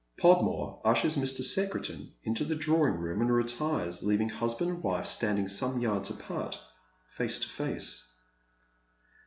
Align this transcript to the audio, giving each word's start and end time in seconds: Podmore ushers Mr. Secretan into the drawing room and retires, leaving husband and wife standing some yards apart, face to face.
Podmore 0.17 0.81
ushers 0.83 1.15
Mr. 1.15 1.43
Secretan 1.43 2.11
into 2.23 2.43
the 2.43 2.55
drawing 2.55 2.93
room 2.95 3.21
and 3.21 3.31
retires, 3.31 4.01
leaving 4.01 4.29
husband 4.29 4.71
and 4.71 4.81
wife 4.81 5.05
standing 5.05 5.47
some 5.47 5.79
yards 5.79 6.09
apart, 6.09 6.59
face 7.15 7.37
to 7.37 7.47
face. 7.47 8.03